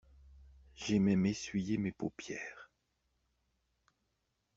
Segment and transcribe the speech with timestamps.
[0.73, 2.71] J'ai même essuyé mes paupières.